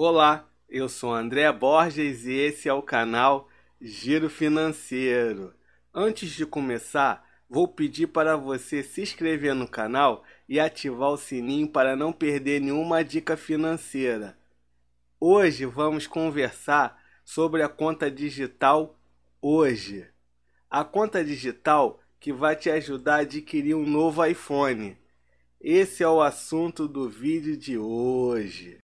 Olá, 0.00 0.48
eu 0.68 0.88
sou 0.88 1.12
André 1.12 1.50
Borges 1.50 2.24
e 2.24 2.30
esse 2.32 2.68
é 2.68 2.72
o 2.72 2.80
canal 2.80 3.48
Giro 3.80 4.30
Financeiro. 4.30 5.52
Antes 5.92 6.30
de 6.30 6.46
começar, 6.46 7.28
vou 7.50 7.66
pedir 7.66 8.06
para 8.06 8.36
você 8.36 8.80
se 8.84 9.02
inscrever 9.02 9.56
no 9.56 9.66
canal 9.66 10.22
e 10.48 10.60
ativar 10.60 11.10
o 11.10 11.16
sininho 11.16 11.66
para 11.66 11.96
não 11.96 12.12
perder 12.12 12.60
nenhuma 12.60 13.02
dica 13.02 13.36
financeira. 13.36 14.38
Hoje 15.18 15.66
vamos 15.66 16.06
conversar 16.06 16.96
sobre 17.24 17.64
a 17.64 17.68
conta 17.68 18.08
digital 18.08 18.96
Hoje. 19.42 20.06
A 20.70 20.84
conta 20.84 21.24
digital 21.24 22.00
que 22.20 22.32
vai 22.32 22.54
te 22.54 22.70
ajudar 22.70 23.16
a 23.16 23.22
adquirir 23.22 23.74
um 23.74 23.84
novo 23.84 24.24
iPhone. 24.24 24.96
Esse 25.60 26.04
é 26.04 26.08
o 26.08 26.22
assunto 26.22 26.86
do 26.86 27.08
vídeo 27.08 27.56
de 27.56 27.76
hoje. 27.76 28.78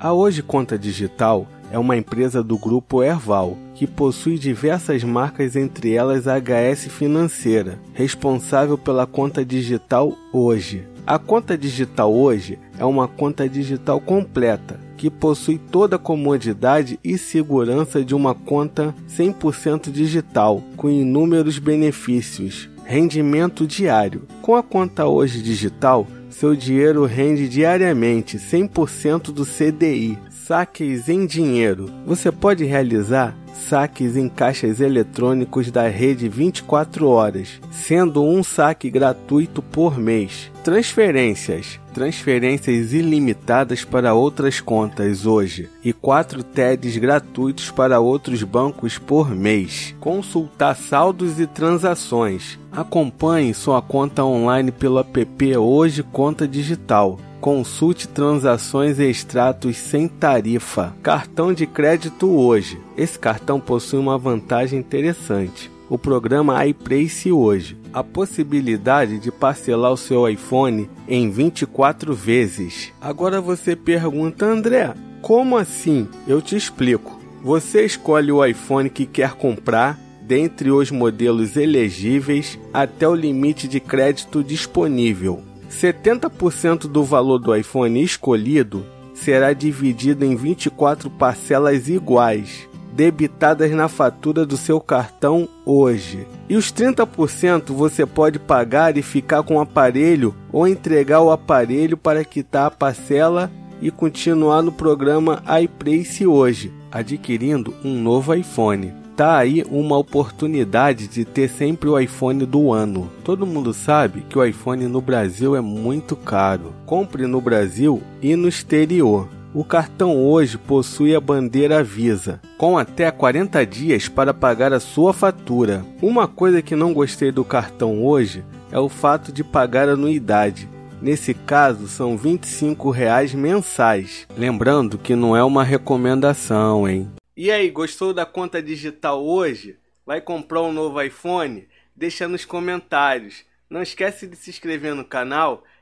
A 0.00 0.12
Hoje 0.12 0.44
Conta 0.44 0.78
Digital 0.78 1.44
é 1.72 1.78
uma 1.78 1.96
empresa 1.96 2.40
do 2.40 2.56
grupo 2.56 3.02
Erval, 3.02 3.58
que 3.74 3.84
possui 3.84 4.38
diversas 4.38 5.02
marcas, 5.02 5.56
entre 5.56 5.92
elas 5.92 6.28
a 6.28 6.38
HS 6.38 6.84
Financeira, 6.84 7.80
responsável 7.94 8.78
pela 8.78 9.08
conta 9.08 9.44
digital 9.44 10.14
Hoje. 10.32 10.86
A 11.04 11.18
conta 11.18 11.58
digital 11.58 12.14
Hoje 12.14 12.60
é 12.78 12.84
uma 12.84 13.08
conta 13.08 13.48
digital 13.48 14.00
completa, 14.00 14.78
que 14.96 15.10
possui 15.10 15.58
toda 15.58 15.96
a 15.96 15.98
comodidade 15.98 16.96
e 17.02 17.18
segurança 17.18 18.04
de 18.04 18.14
uma 18.14 18.36
conta 18.36 18.94
100% 19.10 19.90
digital, 19.90 20.62
com 20.76 20.88
inúmeros 20.88 21.58
benefícios. 21.58 22.70
Rendimento 22.84 23.66
diário. 23.66 24.22
Com 24.40 24.54
a 24.54 24.62
conta 24.62 25.06
Hoje 25.06 25.42
Digital, 25.42 26.06
seu 26.30 26.54
dinheiro 26.54 27.04
rende 27.04 27.48
diariamente 27.48 28.38
100% 28.38 29.32
do 29.32 29.44
CDI. 29.44 30.18
Saques 30.30 31.08
em 31.08 31.26
dinheiro. 31.26 31.90
Você 32.06 32.32
pode 32.32 32.64
realizar 32.64 33.36
saques 33.58 34.16
em 34.16 34.28
caixas 34.28 34.80
eletrônicos 34.80 35.70
da 35.70 35.88
rede 35.88 36.28
24 36.28 37.08
horas, 37.08 37.60
sendo 37.70 38.24
um 38.24 38.42
saque 38.42 38.88
gratuito 38.88 39.60
por 39.60 39.98
mês. 39.98 40.50
Transferências. 40.62 41.80
Transferências 41.98 42.92
ilimitadas 42.92 43.84
para 43.84 44.14
outras 44.14 44.60
contas 44.60 45.26
hoje 45.26 45.68
e 45.82 45.92
4 45.92 46.44
TEDs 46.44 46.96
gratuitos 46.96 47.72
para 47.72 47.98
outros 47.98 48.44
bancos 48.44 48.96
por 48.98 49.34
mês. 49.34 49.96
Consultar 49.98 50.76
saldos 50.76 51.40
e 51.40 51.46
transações. 51.48 52.56
Acompanhe 52.70 53.52
sua 53.52 53.82
conta 53.82 54.24
online 54.24 54.70
pelo 54.70 55.00
app 55.00 55.56
Hoje 55.56 56.04
Conta 56.04 56.46
Digital. 56.46 57.18
Consulte 57.40 58.06
transações 58.06 59.00
e 59.00 59.10
extratos 59.10 59.76
sem 59.76 60.06
tarifa. 60.06 60.94
Cartão 61.02 61.52
de 61.52 61.66
crédito 61.66 62.30
hoje. 62.30 62.80
Esse 62.96 63.18
cartão 63.18 63.58
possui 63.58 63.98
uma 63.98 64.16
vantagem 64.16 64.78
interessante. 64.78 65.68
O 65.90 65.96
programa 65.96 66.66
iPrace 66.66 67.32
hoje. 67.32 67.76
A 67.94 68.04
possibilidade 68.04 69.18
de 69.18 69.32
parcelar 69.32 69.90
o 69.90 69.96
seu 69.96 70.28
iPhone 70.28 70.90
em 71.08 71.30
24 71.30 72.14
vezes. 72.14 72.92
Agora 73.00 73.40
você 73.40 73.74
pergunta, 73.74 74.44
André, 74.44 74.94
como 75.22 75.56
assim? 75.56 76.06
Eu 76.26 76.42
te 76.42 76.56
explico. 76.56 77.18
Você 77.42 77.86
escolhe 77.86 78.30
o 78.30 78.44
iPhone 78.44 78.90
que 78.90 79.06
quer 79.06 79.32
comprar 79.32 79.98
dentre 80.20 80.70
os 80.70 80.90
modelos 80.90 81.56
elegíveis 81.56 82.58
até 82.70 83.08
o 83.08 83.14
limite 83.14 83.66
de 83.66 83.80
crédito 83.80 84.44
disponível. 84.44 85.42
70% 85.70 86.80
do 86.86 87.02
valor 87.02 87.38
do 87.38 87.56
iPhone 87.56 88.02
escolhido 88.02 88.84
será 89.14 89.54
dividido 89.54 90.24
em 90.24 90.36
24 90.36 91.10
parcelas 91.10 91.88
iguais, 91.88 92.68
debitadas 92.98 93.70
na 93.70 93.86
fatura 93.86 94.44
do 94.44 94.56
seu 94.56 94.80
cartão 94.80 95.48
hoje. 95.64 96.26
E 96.48 96.56
os 96.56 96.72
30% 96.72 97.72
você 97.72 98.04
pode 98.04 98.40
pagar 98.40 98.98
e 98.98 99.02
ficar 99.02 99.44
com 99.44 99.54
o 99.54 99.60
aparelho 99.60 100.34
ou 100.50 100.66
entregar 100.66 101.20
o 101.20 101.30
aparelho 101.30 101.96
para 101.96 102.24
quitar 102.24 102.66
a 102.66 102.70
parcela 102.72 103.52
e 103.80 103.88
continuar 103.92 104.62
no 104.62 104.72
programa 104.72 105.40
iPrace 105.62 106.26
hoje, 106.26 106.72
adquirindo 106.90 107.72
um 107.84 107.94
novo 108.02 108.34
iPhone 108.34 108.92
tá 109.18 109.36
aí 109.36 109.64
uma 109.68 109.98
oportunidade 109.98 111.08
de 111.08 111.24
ter 111.24 111.48
sempre 111.48 111.88
o 111.88 111.98
iPhone 111.98 112.46
do 112.46 112.72
ano. 112.72 113.10
Todo 113.24 113.44
mundo 113.44 113.74
sabe 113.74 114.20
que 114.20 114.38
o 114.38 114.44
iPhone 114.44 114.86
no 114.86 115.00
Brasil 115.00 115.56
é 115.56 115.60
muito 115.60 116.14
caro. 116.14 116.72
Compre 116.86 117.26
no 117.26 117.40
Brasil 117.40 118.00
e 118.22 118.36
no 118.36 118.46
exterior. 118.46 119.28
O 119.54 119.64
cartão 119.64 120.14
hoje 120.14 120.58
possui 120.58 121.16
a 121.16 121.20
bandeira 121.20 121.82
Visa, 121.82 122.38
com 122.58 122.76
até 122.76 123.10
40 123.10 123.64
dias 123.64 124.06
para 124.06 124.34
pagar 124.34 124.74
a 124.74 124.80
sua 124.80 125.14
fatura. 125.14 125.86
Uma 126.02 126.28
coisa 126.28 126.60
que 126.60 126.76
não 126.76 126.92
gostei 126.92 127.32
do 127.32 127.42
cartão 127.42 128.04
hoje 128.04 128.44
é 128.70 128.78
o 128.78 128.90
fato 128.90 129.32
de 129.32 129.42
pagar 129.42 129.88
anuidade. 129.88 130.68
Nesse 131.00 131.32
caso, 131.32 131.88
são 131.88 132.14
25 132.14 132.90
reais 132.90 133.32
mensais. 133.32 134.26
Lembrando 134.36 134.98
que 134.98 135.16
não 135.16 135.34
é 135.34 135.42
uma 135.42 135.64
recomendação, 135.64 136.86
hein? 136.86 137.10
E 137.34 137.50
aí, 137.50 137.70
gostou 137.70 138.12
da 138.12 138.26
conta 138.26 138.62
digital 138.62 139.24
hoje? 139.24 139.78
Vai 140.04 140.20
comprar 140.20 140.60
um 140.60 140.72
novo 140.72 141.00
iPhone? 141.00 141.66
Deixa 141.96 142.28
nos 142.28 142.44
comentários. 142.44 143.44
Não 143.70 143.80
esquece 143.80 144.26
de 144.26 144.36
se 144.36 144.50
inscrever 144.50 144.94
no 144.94 145.04
canal 145.04 145.64